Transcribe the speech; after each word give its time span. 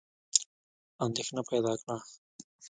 اندېښنه 1.05 1.41
پیدا 1.49 1.73
کړه. 1.81 1.97